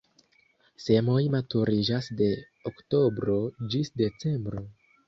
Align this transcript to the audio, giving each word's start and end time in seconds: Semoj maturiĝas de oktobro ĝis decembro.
Semoj 0.85 1.17
maturiĝas 1.35 2.09
de 2.23 2.31
oktobro 2.73 3.39
ĝis 3.77 3.97
decembro. 4.05 4.69